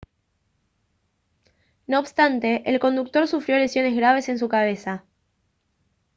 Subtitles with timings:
[1.85, 5.05] no obstante el conductor sufrió lesiones graves en su cabeza